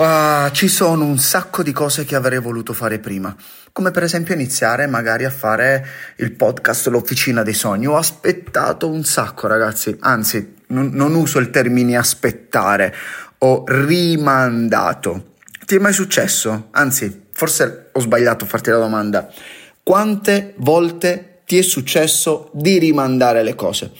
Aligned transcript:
Uh, 0.00 0.50
ci 0.52 0.66
sono 0.66 1.04
un 1.04 1.18
sacco 1.18 1.62
di 1.62 1.72
cose 1.72 2.06
che 2.06 2.14
avrei 2.14 2.40
voluto 2.40 2.72
fare 2.72 2.98
prima, 2.98 3.36
come 3.70 3.90
per 3.90 4.02
esempio 4.02 4.32
iniziare 4.32 4.86
magari 4.86 5.26
a 5.26 5.30
fare 5.30 5.86
il 6.16 6.32
podcast 6.32 6.86
L'Officina 6.86 7.42
dei 7.42 7.52
Sogni. 7.52 7.86
Ho 7.86 7.98
aspettato 7.98 8.88
un 8.88 9.04
sacco 9.04 9.46
ragazzi, 9.46 9.94
anzi 10.00 10.54
non, 10.68 10.88
non 10.94 11.14
uso 11.14 11.38
il 11.38 11.50
termine 11.50 11.98
aspettare, 11.98 12.94
ho 13.36 13.64
rimandato. 13.66 15.34
Ti 15.66 15.76
è 15.76 15.78
mai 15.78 15.92
successo? 15.92 16.68
Anzi, 16.70 17.26
forse 17.30 17.90
ho 17.92 18.00
sbagliato 18.00 18.44
a 18.44 18.48
farti 18.48 18.70
la 18.70 18.78
domanda. 18.78 19.30
Quante 19.82 20.54
volte 20.56 21.42
ti 21.44 21.58
è 21.58 21.62
successo 21.62 22.48
di 22.54 22.78
rimandare 22.78 23.42
le 23.42 23.54
cose? 23.54 23.92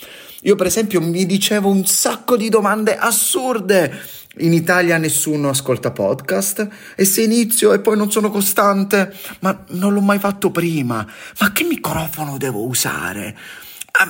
Io 0.42 0.56
per 0.56 0.66
esempio 0.66 1.02
mi 1.02 1.26
dicevo 1.26 1.68
un 1.68 1.84
sacco 1.84 2.34
di 2.34 2.48
domande 2.48 2.96
assurde 2.96 3.92
in 4.38 4.54
Italia 4.54 4.96
nessuno 4.96 5.50
ascolta 5.50 5.90
podcast 5.90 6.66
e 6.96 7.04
se 7.04 7.22
inizio 7.22 7.74
e 7.74 7.80
poi 7.80 7.96
non 7.98 8.10
sono 8.10 8.30
costante, 8.30 9.12
ma 9.40 9.64
non 9.70 9.92
l'ho 9.92 10.00
mai 10.00 10.18
fatto 10.18 10.50
prima, 10.50 11.06
ma 11.40 11.52
che 11.52 11.64
microfono 11.64 12.38
devo 12.38 12.64
usare? 12.64 13.36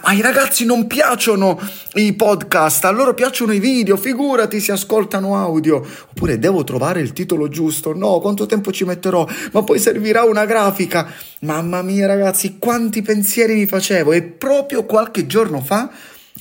Ai 0.03 0.21
ragazzi 0.21 0.65
non 0.67 0.87
piacciono 0.87 1.59
i 1.95 2.13
podcast, 2.13 2.85
a 2.85 2.91
loro 2.91 3.15
piacciono 3.15 3.53
i 3.53 3.59
video, 3.59 3.97
figurati 3.97 4.61
se 4.61 4.71
ascoltano 4.71 5.37
audio. 5.37 5.85
Oppure 6.11 6.39
devo 6.39 6.63
trovare 6.63 7.01
il 7.01 7.13
titolo 7.13 7.49
giusto, 7.49 7.93
no, 7.93 8.21
quanto 8.21 8.47
tempo 8.47 8.71
ci 8.71 8.85
metterò? 8.85 9.27
Ma 9.51 9.65
poi 9.65 9.81
servirà 9.81 10.23
una 10.23 10.45
grafica. 10.45 11.11
Mamma 11.41 11.83
mia 11.83 12.07
ragazzi, 12.07 12.59
quanti 12.59 13.03
pensieri 13.03 13.55
mi 13.55 13.67
facevo 13.67 14.13
e 14.13 14.23
proprio 14.23 14.85
qualche 14.85 15.27
giorno 15.27 15.61
fa 15.61 15.91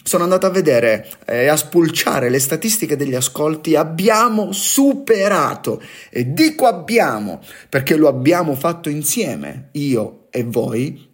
sono 0.04 0.24
andato 0.24 0.46
a 0.46 0.52
vedere 0.52 1.08
e 1.26 1.44
eh, 1.44 1.48
a 1.48 1.56
spulciare 1.56 2.30
le 2.30 2.40
statistiche 2.40 2.96
degli 2.96 3.16
ascolti, 3.16 3.76
abbiamo 3.76 4.52
superato, 4.52 5.82
e 6.10 6.34
dico 6.34 6.66
abbiamo, 6.66 7.42
perché 7.68 7.96
lo 7.96 8.08
abbiamo 8.08 8.56
fatto 8.56 8.90
insieme, 8.90 9.70
io 9.74 10.28
e 10.30 10.44
voi, 10.44 11.09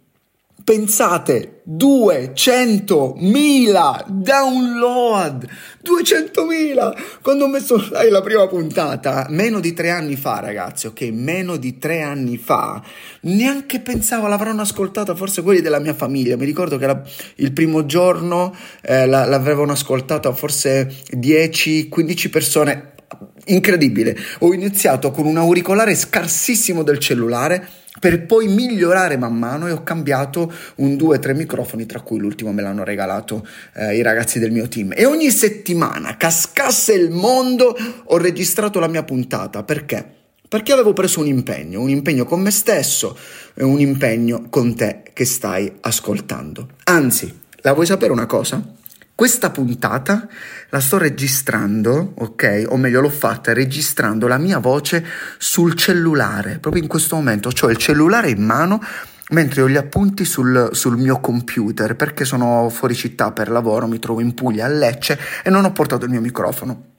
Pensate, 0.66 1.62
200.000 1.70 4.04
download! 4.08 5.46
200.000! 5.84 7.20
Quando 7.22 7.44
ho 7.44 7.48
messo 7.48 7.76
online 7.76 8.10
la 8.10 8.20
prima 8.20 8.48
puntata, 8.48 9.28
meno 9.30 9.60
di 9.60 9.72
tre 9.74 9.90
anni 9.90 10.16
fa, 10.16 10.40
ragazzi, 10.40 10.88
ok? 10.88 11.02
Meno 11.12 11.56
di 11.56 11.78
tre 11.78 12.02
anni 12.02 12.36
fa, 12.36 12.82
neanche 13.20 13.78
pensavo 13.78 14.26
l'avranno 14.26 14.62
ascoltata 14.62 15.14
forse 15.14 15.42
quelli 15.42 15.60
della 15.60 15.78
mia 15.78 15.94
famiglia. 15.94 16.36
Mi 16.36 16.46
ricordo 16.46 16.78
che 16.78 16.86
la, 16.86 17.00
il 17.36 17.52
primo 17.52 17.86
giorno 17.86 18.52
eh, 18.82 19.06
la, 19.06 19.24
l'avevano 19.24 19.70
ascoltata 19.70 20.32
forse 20.32 20.92
10-15 21.12 22.28
persone. 22.28 22.94
Incredibile! 23.44 24.18
Ho 24.40 24.52
iniziato 24.52 25.12
con 25.12 25.26
un 25.26 25.36
auricolare 25.36 25.94
scarsissimo 25.94 26.82
del 26.82 26.98
cellulare 26.98 27.84
per 27.98 28.26
poi 28.26 28.48
migliorare 28.48 29.16
man 29.16 29.34
mano 29.34 29.66
e 29.66 29.72
ho 29.72 29.82
cambiato 29.82 30.52
un 30.76 30.96
due 30.96 31.16
o 31.16 31.20
tre 31.20 31.34
microfoni, 31.34 31.86
tra 31.86 32.00
cui 32.00 32.18
l'ultimo 32.18 32.52
me 32.52 32.62
l'hanno 32.62 32.84
regalato 32.84 33.46
eh, 33.74 33.96
i 33.96 34.02
ragazzi 34.02 34.38
del 34.38 34.50
mio 34.50 34.68
team. 34.68 34.92
E 34.94 35.04
ogni 35.04 35.30
settimana, 35.30 36.16
cascasse 36.16 36.92
il 36.92 37.10
mondo, 37.10 37.76
ho 38.04 38.16
registrato 38.18 38.78
la 38.78 38.88
mia 38.88 39.02
puntata. 39.02 39.62
Perché? 39.62 40.04
Perché 40.48 40.72
avevo 40.72 40.92
preso 40.92 41.20
un 41.20 41.26
impegno, 41.26 41.80
un 41.80 41.88
impegno 41.88 42.24
con 42.24 42.40
me 42.40 42.50
stesso 42.50 43.18
e 43.54 43.64
un 43.64 43.80
impegno 43.80 44.46
con 44.48 44.76
te 44.76 45.02
che 45.12 45.24
stai 45.24 45.72
ascoltando. 45.80 46.68
Anzi, 46.84 47.40
la 47.62 47.72
vuoi 47.72 47.86
sapere 47.86 48.12
una 48.12 48.26
cosa? 48.26 48.62
Questa 49.16 49.48
puntata 49.48 50.28
la 50.68 50.78
sto 50.78 50.98
registrando, 50.98 52.12
ok? 52.18 52.66
O 52.68 52.76
meglio, 52.76 53.00
l'ho 53.00 53.08
fatta 53.08 53.54
registrando 53.54 54.26
la 54.26 54.36
mia 54.36 54.58
voce 54.58 55.02
sul 55.38 55.72
cellulare, 55.72 56.58
proprio 56.58 56.82
in 56.82 56.88
questo 56.88 57.16
momento. 57.16 57.50
Ho 57.62 57.70
il 57.70 57.78
cellulare 57.78 58.28
in 58.28 58.44
mano 58.44 58.78
mentre 59.30 59.62
ho 59.62 59.70
gli 59.70 59.76
appunti 59.76 60.26
sul, 60.26 60.68
sul, 60.72 60.98
mio 60.98 61.18
computer 61.18 61.96
perché 61.96 62.26
sono 62.26 62.68
fuori 62.68 62.94
città 62.94 63.32
per 63.32 63.48
lavoro, 63.48 63.86
mi 63.86 63.98
trovo 63.98 64.20
in 64.20 64.34
Puglia, 64.34 64.66
a 64.66 64.68
Lecce 64.68 65.18
e 65.42 65.48
non 65.48 65.64
ho 65.64 65.72
portato 65.72 66.04
il 66.04 66.10
mio 66.10 66.20
microfono. 66.20 66.95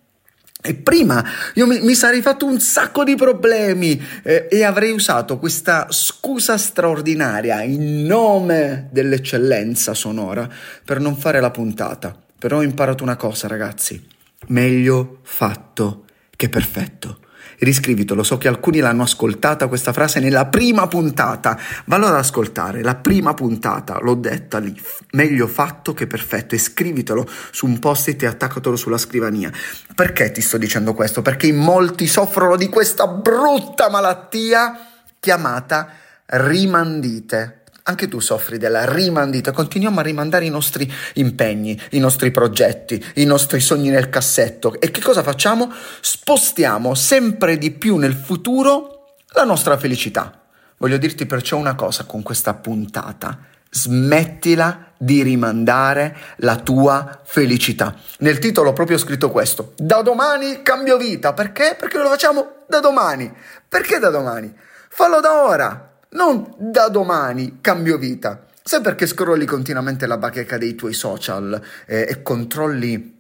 E 0.68 0.74
prima 0.74 1.24
io 1.54 1.66
mi, 1.66 1.80
mi, 1.80 1.96
sarei 1.96 2.22
fatto 2.22 2.46
un 2.46 2.60
sacco 2.60 3.06
di 3.06 3.16
problemi 3.16 4.02
eh, 4.22 4.48
e 4.52 4.64
avrei 4.64 4.92
usato 4.92 5.38
questa 5.40 5.88
scusa 5.90 6.58
straordinaria 6.58 7.64
in 7.64 8.06
nome 8.06 8.90
dell'eccellenza 8.92 9.94
sonora 9.94 10.50
per 10.84 11.00
non 11.00 11.16
fare 11.16 11.40
la 11.40 11.52
puntata. 11.52 12.14
Però 12.38 12.58
ho 12.58 12.64
imparato 12.64 13.04
una 13.04 13.16
cosa, 13.16 13.48
ragazzi. 13.48 14.06
Meglio 14.48 15.20
fatto 15.24 16.04
che 16.36 16.50
perfetto 16.50 17.20
riscrivitelo. 17.60 18.24
So 18.24 18.38
che 18.38 18.48
alcuni 18.48 18.80
l'hanno 18.80 19.04
ascoltata 19.04 19.68
questa 19.68 19.94
frase 19.94 20.20
nella 20.20 20.46
prima 20.46 20.88
puntata. 20.88 21.60
Vallo 21.86 22.08
ad 22.08 22.16
ascoltare, 22.16 22.82
la 22.82 22.96
prima 22.96 23.34
puntata, 23.34 24.00
l'ho 24.02 24.16
detta 24.16 24.60
lì. 24.60 24.80
Meglio 25.12 25.48
fatto 25.48 25.94
che 25.94 26.08
perfetto. 26.08 26.56
E 26.56 26.58
scrivitelo 26.58 27.28
su 27.52 27.66
un 27.66 27.80
post-it 27.80 28.24
e 28.24 28.28
attaccatelo 28.28 28.76
sulla 28.76 28.98
scrivania. 28.98 29.52
Perché 29.96 30.32
ti 30.32 30.42
sto 30.42 30.58
dicendo 30.58 30.94
questo? 30.94 31.22
Perché 31.22 31.48
in 31.48 31.58
molti 31.58 32.08
soffrono 32.08 32.56
di 32.56 32.70
questa 32.70 33.08
brutta 33.08 33.90
malattia 33.90 34.78
chiamata 35.20 35.90
rimandite 36.26 37.57
anche 37.88 38.08
tu 38.10 38.20
soffri 38.20 38.58
della 38.58 38.86
rimandita, 38.86 39.52
continuiamo 39.52 40.00
a 40.00 40.04
rimandare 40.04 40.46
i 40.46 40.50
nostri 40.50 40.92
impegni, 41.14 41.80
i 41.92 42.00
nostri 42.00 42.32
progetti, 42.32 43.04
i 43.16 43.24
nostri 43.24 43.62
sogni 43.62 43.90
nel 43.90 44.10
cassetto. 44.10 44.80
E 44.80 44.92
che 44.92 45.02
cosa 45.02 45.24
facciamo? 45.24 45.72
Spostiamo 46.02 46.94
sempre 46.96 47.58
di 47.58 47.72
più 47.72 47.96
nel 47.96 48.14
futuro 48.14 49.16
la 49.30 49.46
nostra 49.46 49.78
felicità. 49.78 50.42
Voglio 50.78 50.98
dirti 50.98 51.26
perciò 51.26 51.58
una 51.58 51.76
cosa 51.76 52.04
con 52.04 52.24
questa 52.24 52.54
puntata. 52.54 53.40
Smettila 53.70 54.92
di 54.98 55.24
rimandare 55.24 56.16
la 56.38 56.58
tua 56.58 57.22
felicità. 57.24 57.96
Nel 58.20 58.40
titolo 58.40 58.72
ho 58.72 58.74
proprio 58.74 58.98
scritto 58.98 59.32
questo. 59.32 59.74
Da 59.78 60.02
domani 60.02 60.62
cambio 60.62 60.98
vita. 60.98 61.34
Perché? 61.34 61.76
Perché 61.80 61.98
lo 61.98 62.10
facciamo 62.10 62.64
da 62.68 62.80
domani. 62.80 63.32
Perché 63.68 63.98
da 64.00 64.10
domani? 64.10 64.54
Fallo 64.90 65.20
da 65.20 65.44
ora 65.44 65.97
non 66.10 66.54
da 66.58 66.90
domani 66.90 67.60
cambio 67.62 67.98
vita. 67.98 68.46
Sai 68.64 68.82
perché 68.82 69.08
scrolli 69.08 69.46
continuamente 69.46 70.06
la 70.06 70.18
bacheca 70.18 70.58
dei 70.58 70.76
tuoi 70.76 70.94
social 70.94 71.62
eh, 71.86 72.08
e 72.10 72.22
controlli 72.22 73.16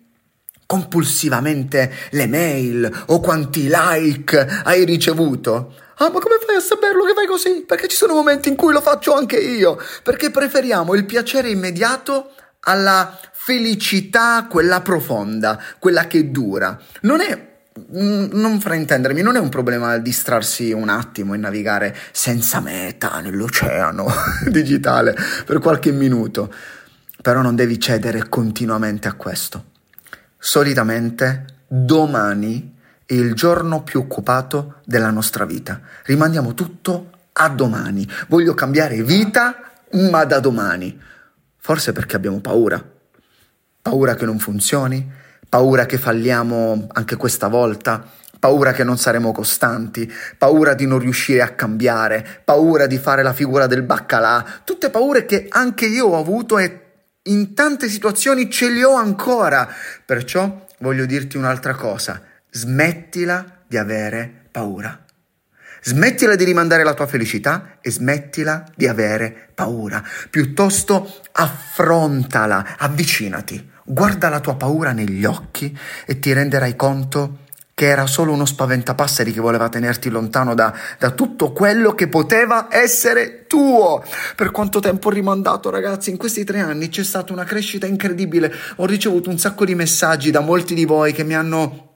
compulsivamente 0.65 1.91
le 2.11 2.27
mail 2.27 3.03
o 3.07 3.19
quanti 3.21 3.69
like 3.71 4.37
hai 4.63 4.83
ricevuto? 4.83 5.73
Ah, 5.99 6.11
ma 6.11 6.19
come 6.19 6.37
fai 6.45 6.57
a 6.57 6.59
saperlo 6.59 7.05
che 7.05 7.13
fai 7.13 7.25
così? 7.25 7.63
Perché 7.65 7.87
ci 7.87 7.95
sono 7.95 8.13
momenti 8.13 8.49
in 8.49 8.55
cui 8.55 8.73
lo 8.73 8.81
faccio 8.81 9.13
anche 9.13 9.37
io. 9.37 9.79
Perché 10.03 10.29
preferiamo 10.29 10.93
il 10.93 11.05
piacere 11.05 11.49
immediato 11.49 12.31
alla 12.61 13.17
felicità, 13.31 14.45
quella 14.49 14.81
profonda, 14.81 15.59
quella 15.79 16.05
che 16.05 16.29
dura. 16.29 16.77
Non 17.01 17.21
è 17.21 17.56
non 17.89 18.59
fraintendermi, 18.59 19.21
non 19.21 19.35
è 19.35 19.39
un 19.39 19.49
problema 19.49 19.97
distrarsi 19.97 20.71
un 20.71 20.89
attimo 20.89 21.33
e 21.33 21.37
navigare 21.37 21.95
senza 22.11 22.59
meta 22.59 23.19
nell'oceano 23.19 24.07
digitale 24.49 25.15
per 25.45 25.59
qualche 25.59 25.91
minuto, 25.91 26.53
però 27.21 27.41
non 27.41 27.55
devi 27.55 27.79
cedere 27.79 28.29
continuamente 28.29 29.07
a 29.07 29.13
questo. 29.13 29.65
Solitamente 30.37 31.45
domani 31.67 32.75
è 33.05 33.13
il 33.13 33.33
giorno 33.33 33.83
più 33.83 34.01
occupato 34.01 34.81
della 34.85 35.09
nostra 35.09 35.45
vita. 35.45 35.79
Rimandiamo 36.03 36.53
tutto 36.53 37.11
a 37.33 37.49
domani. 37.49 38.07
Voglio 38.27 38.53
cambiare 38.53 39.01
vita, 39.03 39.71
ma 39.91 40.25
da 40.25 40.39
domani. 40.39 40.99
Forse 41.57 41.91
perché 41.91 42.15
abbiamo 42.15 42.39
paura. 42.39 42.83
Paura 43.81 44.15
che 44.15 44.25
non 44.25 44.39
funzioni, 44.39 45.09
paura 45.49 45.85
che 45.85 45.97
falliamo 45.97 46.87
anche 46.91 47.15
questa 47.15 47.47
volta, 47.47 48.03
paura 48.39 48.71
che 48.71 48.83
non 48.83 48.97
saremo 48.97 49.31
costanti, 49.31 50.11
paura 50.37 50.73
di 50.73 50.85
non 50.85 50.99
riuscire 50.99 51.41
a 51.41 51.49
cambiare, 51.49 52.41
paura 52.43 52.85
di 52.85 52.97
fare 52.97 53.23
la 53.23 53.33
figura 53.33 53.67
del 53.67 53.83
baccalà, 53.83 54.45
tutte 54.63 54.89
paure 54.89 55.25
che 55.25 55.47
anche 55.49 55.85
io 55.85 56.07
ho 56.07 56.19
avuto 56.19 56.57
e 56.57 56.81
in 57.23 57.53
tante 57.53 57.89
situazioni 57.89 58.49
ce 58.49 58.69
le 58.69 58.83
ho 58.83 58.95
ancora. 58.95 59.67
Perciò 60.05 60.65
voglio 60.79 61.05
dirti 61.05 61.37
un'altra 61.37 61.75
cosa, 61.75 62.21
smettila 62.51 63.63
di 63.67 63.77
avere 63.77 64.47
paura. 64.51 65.01
Smettila 65.81 66.35
di 66.35 66.43
rimandare 66.43 66.83
la 66.83 66.93
tua 66.93 67.07
felicità 67.07 67.77
e 67.81 67.91
smettila 67.91 68.65
di 68.75 68.87
avere 68.87 69.51
paura. 69.53 70.03
Piuttosto 70.29 71.21
affrontala, 71.31 72.75
avvicinati 72.77 73.75
guarda 73.89 74.27
la 74.27 74.41
tua 74.41 74.55
paura 74.55 74.91
negli 74.91 75.23
occhi 75.23 75.75
e 76.05 76.19
ti 76.19 76.33
renderai 76.33 76.75
conto 76.75 77.45
che 77.73 77.85
era 77.85 78.07
solo 78.07 78.33
uno 78.33 78.45
spaventapasseri 78.45 79.31
che 79.31 79.39
voleva 79.39 79.69
tenerti 79.69 80.09
lontano 80.09 80.55
da, 80.55 80.73
da, 80.97 81.11
tutto 81.11 81.51
quello 81.51 81.93
che 81.93 82.07
poteva 82.07 82.69
essere 82.71 83.45
tuo. 83.45 84.03
Per 84.35 84.49
quanto 84.49 84.79
tempo 84.79 85.09
ho 85.09 85.11
rimandato, 85.11 85.69
ragazzi? 85.69 86.09
In 86.09 86.17
questi 86.17 86.43
tre 86.43 86.59
anni 86.59 86.89
c'è 86.89 87.03
stata 87.03 87.31
una 87.33 87.43
crescita 87.43 87.85
incredibile. 87.85 88.51
Ho 88.77 88.87
ricevuto 88.87 89.29
un 89.29 89.37
sacco 89.37 89.63
di 89.63 89.75
messaggi 89.75 90.31
da 90.31 90.39
molti 90.39 90.73
di 90.73 90.85
voi 90.85 91.13
che 91.13 91.23
mi 91.23 91.35
hanno 91.35 91.86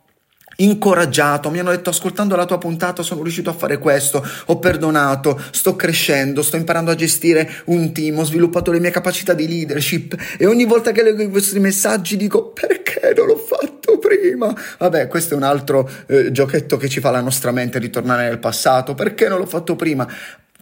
incoraggiato, 0.58 1.50
mi 1.50 1.60
hanno 1.60 1.72
detto 1.72 1.90
ascoltando 1.90 2.36
la 2.36 2.46
tua 2.46 2.58
puntata 2.58 3.04
sono 3.04 3.24
riuscito 3.24 3.50
a 3.50 3.54
fare 3.54 3.78
questo, 3.78 4.26
ho 4.46 4.60
perdonato, 4.60 5.42
sto 5.52 5.76
crescendo, 5.76 6.42
sto 6.42 6.58
imparando 6.58 6.92
a 6.92 6.96
gestire 6.96 7.50
un 7.66 7.92
team, 7.92 8.20
ho 8.20 8.24
sviluppato 8.24 8.72
le 8.72 8.80
mie 8.80 8.92
capacità 8.92 9.34
di 9.34 9.48
leadership 9.48 10.16
e 10.38 10.46
ogni 10.46 10.66
volta 10.66 10.92
che 10.92 11.04
leggo 11.04 11.22
i 11.22 11.28
vostri 11.28 11.60
messaggi 11.60 12.18
dico 12.18 12.50
perché 12.50 13.14
non 13.16 13.28
l'ho 13.28 13.38
fatto 13.38 13.98
prima? 13.98 14.54
Vabbè, 14.78 15.08
questo 15.08 15.34
è 15.34 15.38
un 15.38 15.44
altro 15.44 15.90
eh, 16.08 16.32
giochetto 16.32 16.78
che 16.78 16.90
ci 16.90 17.00
fa 17.00 17.12
la 17.12 17.22
nostra 17.22 17.52
mente 17.52 17.80
ritornare 17.80 18.24
nel 18.28 18.40
passato, 18.40 18.94
perché 18.94 19.28
non 19.28 19.40
l'ho 19.40 19.46
fatto 19.46 19.76
prima? 19.76 20.08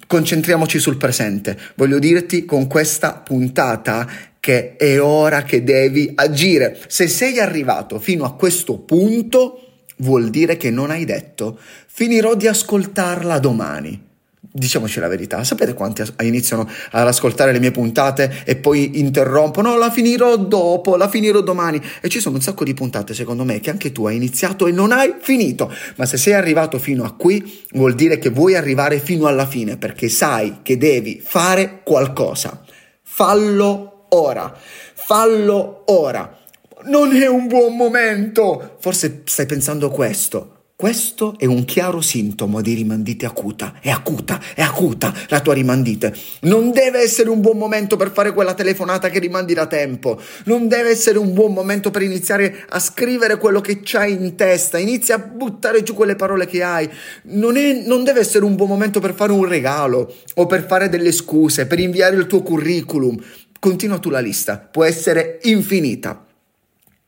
Concentriamoci 0.07 0.79
sul 0.79 0.97
presente. 0.97 1.55
Voglio 1.75 1.99
dirti 1.99 2.43
con 2.43 2.65
questa 2.67 3.13
puntata 3.13 4.07
che 4.39 4.75
è 4.75 4.99
ora 4.99 5.43
che 5.43 5.63
devi 5.63 6.11
agire. 6.15 6.79
Se 6.87 7.07
sei 7.07 7.39
arrivato 7.39 7.99
fino 7.99 8.25
a 8.25 8.33
questo 8.33 8.79
punto, 8.79 9.68
vuol 9.99 10.29
dire 10.29 10.57
che 10.57 10.69
non 10.69 10.91
hai 10.91 11.05
detto 11.05 11.59
finirò 11.87 12.35
di 12.35 12.47
ascoltarla 12.47 13.39
domani. 13.39 14.07
Diciamoci 14.51 14.99
la 14.99 15.07
verità, 15.07 15.43
sapete 15.43 15.73
quanti 15.73 16.01
iniziano 16.21 16.67
ad 16.91 17.07
ascoltare 17.07 17.51
le 17.51 17.59
mie 17.59 17.71
puntate 17.71 18.41
e 18.45 18.55
poi 18.55 18.99
interrompono? 18.99 19.71
No, 19.71 19.77
la 19.77 19.91
finirò 19.91 20.37
dopo, 20.37 20.95
la 20.95 21.07
finirò 21.07 21.41
domani. 21.41 21.79
E 22.01 22.09
ci 22.09 22.19
sono 22.19 22.35
un 22.35 22.41
sacco 22.41 22.63
di 22.63 22.73
puntate, 22.73 23.13
secondo 23.13 23.43
me, 23.43 23.59
che 23.59 23.69
anche 23.69 23.91
tu 23.91 24.07
hai 24.07 24.15
iniziato 24.15 24.65
e 24.65 24.71
non 24.71 24.91
hai 24.91 25.15
finito. 25.19 25.71
Ma 25.97 26.05
se 26.05 26.17
sei 26.17 26.33
arrivato 26.33 26.79
fino 26.79 27.03
a 27.03 27.13
qui, 27.13 27.63
vuol 27.73 27.93
dire 27.93 28.17
che 28.17 28.29
vuoi 28.29 28.55
arrivare 28.55 28.99
fino 28.99 29.27
alla 29.27 29.45
fine, 29.45 29.77
perché 29.77 30.09
sai 30.09 30.59
che 30.63 30.77
devi 30.77 31.21
fare 31.23 31.81
qualcosa. 31.83 32.63
Fallo 33.03 34.05
ora. 34.09 34.51
Fallo 34.95 35.83
ora 35.87 36.37
non 36.85 37.15
è 37.15 37.27
un 37.27 37.47
buon 37.47 37.75
momento. 37.75 38.77
Forse 38.79 39.21
stai 39.25 39.45
pensando 39.45 39.89
questo. 39.89 40.53
Questo 40.79 41.35
è 41.37 41.43
un 41.43 41.65
chiaro 41.65 41.99
sintomo 41.99 42.61
di 42.61 42.73
rimandite 42.73 43.25
acuta. 43.25 43.79
È 43.81 43.89
acuta, 43.89 44.39
è 44.55 44.61
acuta 44.61 45.13
la 45.27 45.41
tua 45.41 45.53
rimandite. 45.53 46.15
Non 46.43 46.71
deve 46.71 47.01
essere 47.01 47.29
un 47.29 47.41
buon 47.41 47.57
momento 47.57 47.97
per 47.97 48.11
fare 48.13 48.31
quella 48.31 48.53
telefonata 48.53 49.09
che 49.09 49.19
rimandi 49.19 49.53
da 49.53 49.65
tempo. 49.65 50.17
Non 50.45 50.69
deve 50.69 50.91
essere 50.91 51.17
un 51.17 51.33
buon 51.33 51.51
momento 51.51 51.91
per 51.91 52.01
iniziare 52.01 52.63
a 52.69 52.79
scrivere 52.79 53.37
quello 53.37 53.59
che 53.59 53.81
c'hai 53.83 54.13
in 54.13 54.37
testa. 54.37 54.77
Inizia 54.77 55.15
a 55.15 55.19
buttare 55.19 55.83
giù 55.83 55.93
quelle 55.93 56.15
parole 56.15 56.47
che 56.47 56.63
hai. 56.63 56.89
Non, 57.23 57.57
è, 57.57 57.83
non 57.85 58.05
deve 58.05 58.21
essere 58.21 58.45
un 58.45 58.55
buon 58.55 58.69
momento 58.69 59.01
per 59.01 59.13
fare 59.13 59.33
un 59.33 59.43
regalo 59.43 60.15
o 60.35 60.45
per 60.45 60.65
fare 60.65 60.87
delle 60.87 61.11
scuse, 61.11 61.67
per 61.67 61.79
inviare 61.79 62.15
il 62.15 62.25
tuo 62.25 62.41
curriculum. 62.41 63.21
Continua 63.59 63.99
tu 63.99 64.09
la 64.09 64.21
lista. 64.21 64.57
Può 64.57 64.85
essere 64.85 65.39
infinita. 65.41 66.23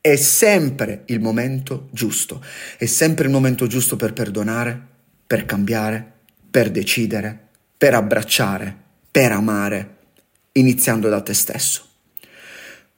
È 0.04 0.16
sempre 0.16 1.04
il 1.06 1.20
momento 1.20 1.88
giusto, 1.92 2.44
è 2.76 2.86
sempre 2.86 3.26
il 3.26 3.30
momento 3.30 3.68
giusto 3.68 3.94
per 3.94 4.12
perdonare, 4.12 4.76
per 5.24 5.46
cambiare, 5.46 6.04
per 6.50 6.72
decidere, 6.72 7.50
per 7.78 7.94
abbracciare, 7.94 8.76
per 9.08 9.30
amare, 9.30 9.96
iniziando 10.54 11.08
da 11.08 11.20
te 11.20 11.34
stesso. 11.34 11.86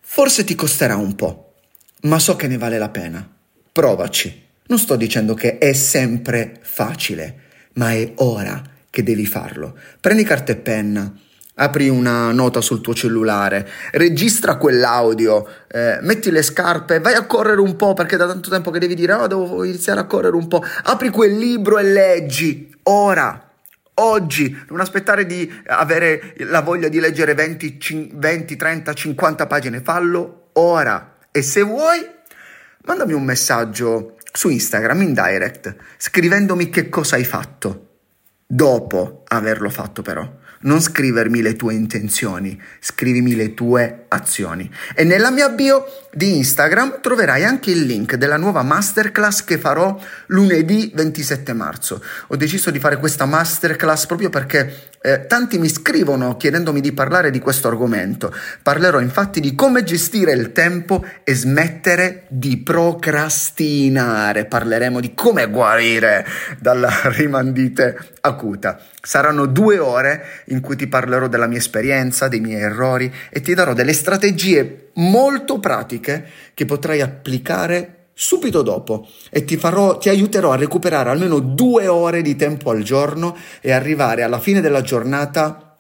Forse 0.01 0.45
ti 0.45 0.55
costerà 0.55 0.97
un 0.97 1.15
po', 1.15 1.57
ma 2.05 2.19
so 2.19 2.37
che 2.37 2.49
ne 2.49 2.57
vale 2.57 2.79
la 2.79 2.89
pena. 2.89 3.37
Provaci. 3.71 4.43
Non 4.69 4.79
sto 4.79 4.97
dicendo 4.97 5.35
che 5.35 5.59
è 5.59 5.75
sempre 5.75 6.59
facile, 6.63 7.41
ma 7.75 7.93
è 7.93 8.13
ora 8.15 8.63
che 8.89 9.03
devi 9.03 9.27
farlo. 9.27 9.79
Prendi 10.01 10.25
carta 10.25 10.53
e 10.53 10.57
penna, 10.57 11.15
apri 11.57 11.89
una 11.89 12.33
nota 12.33 12.61
sul 12.61 12.81
tuo 12.81 12.95
cellulare, 12.95 13.69
registra 13.93 14.57
quell'audio, 14.57 15.47
eh, 15.69 15.99
metti 16.03 16.31
le 16.31 16.43
scarpe, 16.43 17.01
vai 17.01 17.15
a 17.15 17.27
correre 17.27 17.61
un 17.61 17.77
po' 17.77 17.95
perché 17.95 18.17
da 18.17 18.27
tanto 18.27 18.51
tempo 18.51 18.71
che 18.71 18.81
devi 18.81 18.95
dire 18.95 19.13
oh 19.13 19.27
devo 19.27 19.65
iniziare 19.65 20.01
a 20.01 20.05
correre 20.05 20.35
un 20.35 20.49
po', 20.49 20.65
apri 20.85 21.11
quel 21.11 21.37
libro 21.37 21.79
e 21.79 21.83
leggi, 21.85 22.75
ora. 22.85 23.41
Oggi, 23.97 24.65
non 24.71 24.81
aspettare 24.81 25.25
di 25.25 25.49
avere 25.67 26.35
la 26.39 26.63
voglia 26.63 26.89
di 26.89 26.99
leggere 26.99 27.33
20, 27.35 28.11
20, 28.15 28.57
30, 28.57 28.93
50 28.93 29.47
pagine, 29.47 29.83
fallo 29.83 30.49
ora. 30.55 31.19
E 31.31 31.43
se 31.43 31.63
vuoi, 31.63 32.05
mandami 32.87 33.13
un 33.13 33.23
messaggio 33.23 34.17
su 34.33 34.49
Instagram 34.49 35.03
in 35.03 35.15
direct, 35.15 35.77
scrivendomi 35.97 36.71
che 36.71 36.89
cosa 36.89 37.15
hai 37.15 37.25
fatto. 37.25 37.91
Dopo 38.45 39.23
averlo 39.29 39.71
fatto 39.71 40.03
però 40.03 40.29
non 40.61 40.81
scrivermi 40.81 41.43
le 41.43 41.57
tue 41.57 41.75
intenzioni, 41.75 42.61
scrivimi 42.81 43.35
le 43.35 43.55
tue 43.55 44.05
azioni. 44.09 44.71
E 44.95 45.05
nella 45.05 45.31
mia 45.31 45.49
bio 45.49 45.85
di 46.13 46.37
Instagram 46.37 47.01
troverai 47.01 47.45
anche 47.45 47.71
il 47.71 47.83
link 47.83 48.15
della 48.15 48.37
nuova 48.37 48.63
masterclass 48.63 49.45
che 49.45 49.59
farò 49.59 49.99
lunedì 50.27 50.93
27 50.95 51.53
marzo. 51.53 52.03
Ho 52.29 52.37
deciso 52.37 52.71
di 52.71 52.79
fare 52.79 52.99
questa 52.99 53.27
masterclass 53.27 54.07
proprio 54.07 54.31
perché 54.31 54.93
eh, 55.01 55.27
tanti 55.27 55.59
mi 55.59 55.69
scrivono 55.69 56.37
chiedendomi 56.37 56.81
di 56.81 56.93
parlare 56.93 57.31
di 57.31 57.41
questo 57.41 57.69
argomento. 57.69 58.35
Parlerò 58.63 59.01
infatti 59.01 59.41
di 59.41 59.55
come 59.55 59.85
gestire 59.85 60.33
il 60.33 60.53
tempo 60.53 61.05
e 61.25 61.35
smettere 61.35 62.25
di 62.29 62.57
procrastinare. 62.59 64.47
Parleremo 64.47 65.01
di 65.01 65.13
come 65.13 65.51
guarire 65.51 66.27
dalla 66.59 66.91
rimandite 67.11 67.99
acuta. 68.21 68.81
Saranno 69.05 69.45
due 69.45 69.79
ore 69.79 70.43
in 70.47 70.61
cui 70.61 70.77
ti 70.77 70.87
parlerò 70.87 71.29
della 71.29 71.47
mia 71.47 71.59
esperienza, 71.59 72.29
dei 72.29 72.41
miei 72.41 72.63
errori 72.63 73.13
e 73.31 73.43
ti 73.43 73.53
darò 73.53 73.75
delle 73.75 73.93
strategie 73.93 74.91
molto 74.95 75.59
pratiche 75.59 76.27
che 76.55 76.65
potrai 76.65 77.03
applicare 77.03 78.07
subito 78.15 78.63
dopo 78.63 79.07
e 79.31 79.45
ti, 79.45 79.57
farò, 79.57 79.99
ti 79.99 80.09
aiuterò 80.09 80.53
a 80.53 80.57
recuperare 80.57 81.11
almeno 81.11 81.41
due 81.41 81.87
ore 81.87 82.23
di 82.23 82.35
tempo 82.37 82.71
al 82.71 82.83
giorno 82.83 83.37
e 83.61 83.73
arrivare 83.73 84.23
alla 84.23 84.39
fine 84.39 84.61
della 84.61 84.81
giornata 84.81 85.77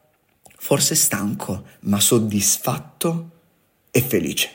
forse 0.58 0.94
stanco, 0.94 1.64
ma 1.80 2.00
soddisfatto 2.00 3.30
e 3.90 4.00
felice. 4.00 4.50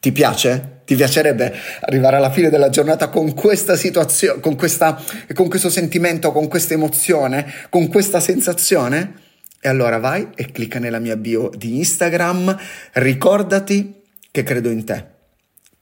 Ti 0.00 0.12
piace? 0.12 0.80
Ti 0.92 0.98
piacerebbe 0.98 1.54
arrivare 1.80 2.16
alla 2.16 2.30
fine 2.30 2.50
della 2.50 2.68
giornata 2.68 3.08
con 3.08 3.32
questa 3.32 3.76
situazione, 3.76 4.40
con, 4.40 4.56
questa, 4.56 5.02
con 5.32 5.48
questo 5.48 5.70
sentimento, 5.70 6.32
con 6.32 6.48
questa 6.48 6.74
emozione, 6.74 7.50
con 7.70 7.88
questa 7.88 8.20
sensazione? 8.20 9.14
E 9.58 9.70
allora 9.70 9.96
vai 9.96 10.28
e 10.34 10.52
clicca 10.52 10.78
nella 10.78 10.98
mia 10.98 11.16
bio 11.16 11.50
di 11.56 11.78
Instagram, 11.78 12.54
ricordati 12.92 14.02
che 14.30 14.42
credo 14.42 14.68
in 14.68 14.84
te 14.84 15.04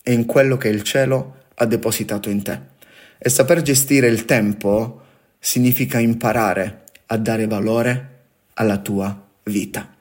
e 0.00 0.12
in 0.12 0.26
quello 0.26 0.56
che 0.56 0.68
il 0.68 0.84
cielo 0.84 1.38
ha 1.54 1.66
depositato 1.66 2.30
in 2.30 2.44
te. 2.44 2.60
E 3.18 3.28
saper 3.28 3.62
gestire 3.62 4.06
il 4.06 4.24
tempo 4.26 5.00
significa 5.40 5.98
imparare 5.98 6.82
a 7.06 7.16
dare 7.16 7.48
valore 7.48 8.08
alla 8.54 8.76
tua 8.76 9.26
vita. 9.42 9.92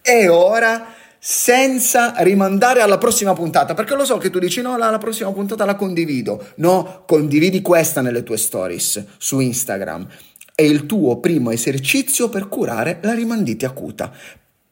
E 0.00 0.28
ora 0.28 0.94
senza 1.26 2.12
rimandare 2.18 2.82
alla 2.82 2.98
prossima 2.98 3.32
puntata, 3.32 3.72
perché 3.72 3.94
lo 3.94 4.04
so 4.04 4.18
che 4.18 4.28
tu 4.28 4.38
dici 4.38 4.60
no, 4.60 4.76
la, 4.76 4.90
la, 4.90 4.98
prossima 4.98 5.32
puntata 5.32 5.64
la 5.64 5.74
condivido. 5.74 6.48
No, 6.56 7.04
condividi 7.06 7.62
questa 7.62 8.02
nelle 8.02 8.22
tue 8.22 8.36
stories 8.36 9.02
su 9.16 9.40
Instagram. 9.40 10.06
È 10.54 10.60
il 10.60 10.84
tuo 10.84 11.20
primo 11.20 11.50
esercizio 11.50 12.28
per 12.28 12.48
curare 12.48 12.98
la 13.00 13.14
rimandite 13.14 13.64
acuta. 13.64 14.12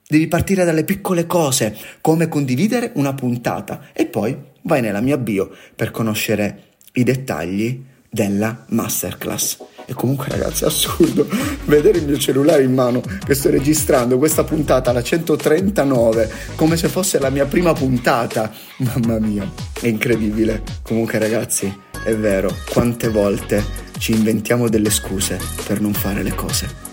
Devi 0.06 0.28
partire 0.28 0.66
dalle 0.66 0.84
piccole 0.84 1.24
cose, 1.24 1.74
come 2.02 2.28
condividere 2.28 2.90
una 2.96 3.14
puntata 3.14 3.86
e 3.94 4.04
poi 4.04 4.36
vai 4.64 4.82
nella 4.82 5.00
mia 5.00 5.16
bio 5.16 5.50
per 5.74 5.90
conoscere 5.90 6.64
i 6.92 7.02
dettagli 7.02 7.82
della 8.10 8.66
masterclass. 8.68 9.56
E 9.86 9.94
comunque 9.94 10.28
ragazzi 10.28 10.64
è 10.64 10.66
assurdo 10.66 11.26
vedere 11.66 11.98
il 11.98 12.06
mio 12.06 12.18
cellulare 12.18 12.62
in 12.62 12.72
mano 12.72 13.02
che 13.24 13.34
sto 13.34 13.50
registrando 13.50 14.18
questa 14.18 14.44
puntata, 14.44 14.92
la 14.92 15.02
139, 15.02 16.30
come 16.56 16.76
se 16.76 16.88
fosse 16.88 17.18
la 17.18 17.30
mia 17.30 17.46
prima 17.46 17.72
puntata. 17.72 18.50
Mamma 18.78 19.18
mia, 19.18 19.50
è 19.80 19.86
incredibile. 19.86 20.62
Comunque 20.82 21.18
ragazzi, 21.18 21.72
è 22.04 22.14
vero, 22.14 22.54
quante 22.70 23.08
volte 23.08 23.64
ci 23.98 24.12
inventiamo 24.12 24.68
delle 24.68 24.90
scuse 24.90 25.38
per 25.66 25.80
non 25.80 25.92
fare 25.92 26.22
le 26.22 26.34
cose. 26.34 26.91